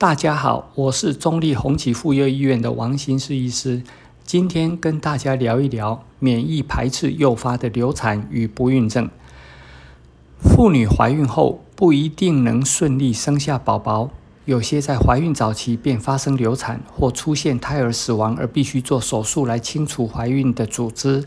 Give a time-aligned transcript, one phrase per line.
[0.00, 3.82] 大家好，我是中立红旗妇幼医院的王新世医师，
[4.24, 9.10] 今天跟大家聊一聊免疫排斥诱发的流产与不孕症。
[10.38, 14.08] 妇女怀孕后不一定能顺利生下宝宝，
[14.46, 21.22] 有些在怀孕早期便发生流产或出现胎儿死亡，而必须做手术来清除怀孕的组织。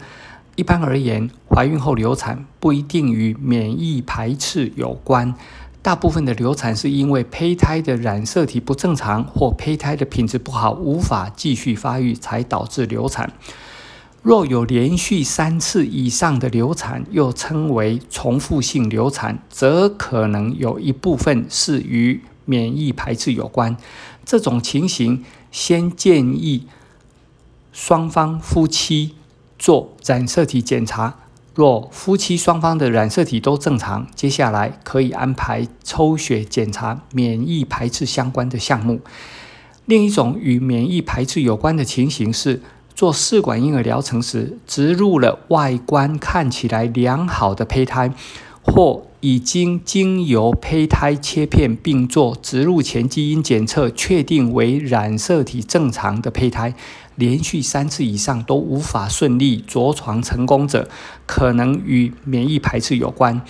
[0.56, 5.36] 一般而言，怀孕后流产不一定与免疫排斥有关。
[5.84, 13.32] 大部分的流产是因为胚胎的染色体不正常或胚胎的品质不好，无法继续发育，才导致流产。
[14.24, 23.78] 若有连续三次以上的流产，又称为重复性流产，则可能有一部分是与免疫排斥有关。
[24.26, 26.66] 这种情形，先建议
[27.72, 29.16] 双方夫妻。
[29.60, 31.16] 做染色体检查，
[31.56, 39.02] 若夫妻双方的染色体都正常，接下来可以安排抽血检查免疫排斥相关的项目。
[39.86, 42.62] 另一种与免疫排斥有关的情形是，
[42.96, 48.12] 做试管婴儿疗程时，植入了外观看起来良好的胚胎，
[48.62, 56.74] 或已经经由胚胎切片并做植入前基因检测，确定为染色体正常的胚胎。
[57.16, 60.90] 连续三次以上都无法顺利着床成功者，
[61.26, 63.42] 可能与免疫排斥有关。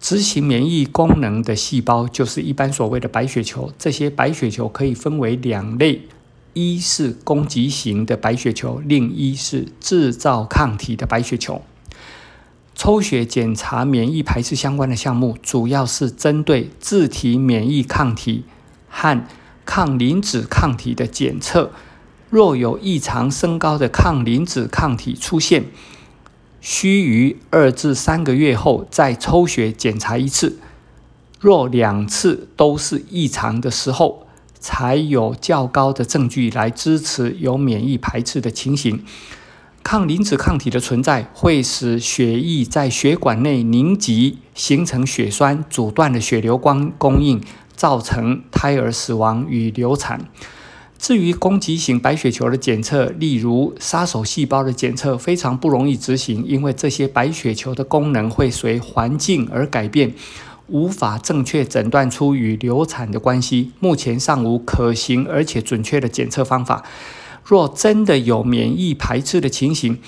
[0.00, 3.72] 执行免疫功能的细胞就是一般所谓的白血球。
[3.78, 6.02] 这些白血球可以分为两类：
[6.52, 11.62] 一是攻击型的白血球，另一是制造抗体的白血球。
[12.76, 18.44] 抽血检查免疫排斥相关的项目，主要是针对自体免疫抗体
[18.88, 19.26] 和
[19.64, 21.72] 抗磷脂抗体的检测。
[22.30, 25.64] 若有异常升高的抗磷脂抗体出现，
[26.60, 30.58] 需于二至三个月后再抽血检查一次。
[31.40, 34.26] 若两次都是异常的时候，
[34.58, 39.04] 才有较高的证据来支持有免疫排斥的情形。
[39.84, 47.40] 抗磷脂抗体的存在会使血液在血管内凝集，形成血栓，阻断了血流光供应，
[47.74, 50.28] 造成胎儿死亡与流产。
[50.98, 60.12] 至于攻击型白血球的检测，例如杀手细胞的检测，非常不容易执行，因为这些白血球的功能会随环境而改变，
[60.66, 63.70] 无法正确诊断出与流产的关系。
[63.78, 66.84] 目前尚无可行而且准确的检测方法。
[67.44, 69.98] 若真的有免疫排斥的情形，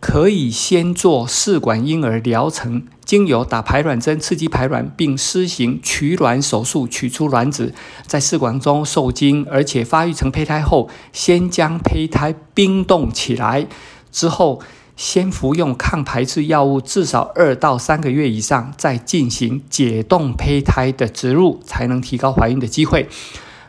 [0.00, 7.74] 可以先做试管婴儿疗程，经由打排卵针刺激排卵，并施行取卵手术取出卵子，
[8.06, 13.66] 在试管中受精，而且发育成胚胎后，先将胚胎冰冻起来，
[14.12, 14.60] 之后
[14.96, 23.08] 先服用抗排斥药物至少二到三个月以上，再进行解冻胚胎的植入，才能提高怀孕的机会。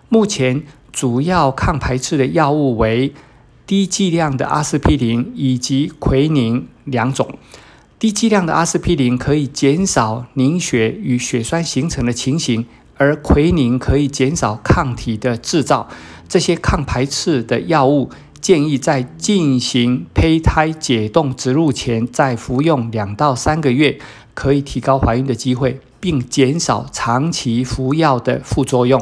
[0.10, 3.16] 目前主要抗排斥的药物为。
[3.70, 7.38] 低剂量的阿司匹林以及奎宁两种。
[8.00, 12.66] 低剂量的阿司匹林可以减少凝血与血栓形成的情形，
[12.98, 15.88] 而奎宁可以减少抗体的制造。
[16.28, 18.10] 这些抗排斥的药物
[18.42, 24.00] 建议在进行胚胎解冻植入前再服用两到三个月，
[24.34, 29.00] 可以提高怀孕的机会，并减少长期服药的副作用。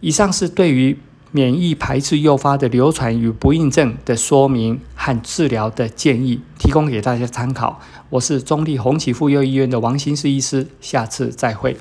[0.00, 0.98] 以上是对于。
[1.32, 7.80] 免疫排斥诱发的流传与不孕症的说明和治疗的建议，提供给大家参考。
[8.08, 11.76] 我是中立红旗妇幼医院的王新世医师，下次再会。